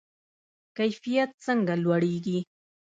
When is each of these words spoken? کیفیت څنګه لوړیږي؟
کیفیت 0.77 1.31
څنګه 1.45 1.73
لوړیږي؟ 1.83 2.37